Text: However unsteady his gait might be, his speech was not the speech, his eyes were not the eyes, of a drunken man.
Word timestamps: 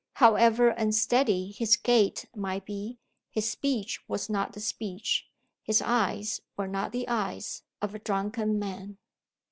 However 0.13 0.69
unsteady 0.69 1.51
his 1.51 1.75
gait 1.75 2.25
might 2.35 2.65
be, 2.65 2.97
his 3.29 3.47
speech 3.51 4.01
was 4.07 4.31
not 4.31 4.53
the 4.53 4.59
speech, 4.59 5.27
his 5.61 5.79
eyes 5.79 6.41
were 6.57 6.67
not 6.67 6.91
the 6.91 7.07
eyes, 7.07 7.61
of 7.83 7.93
a 7.93 7.99
drunken 7.99 8.57
man. 8.57 8.97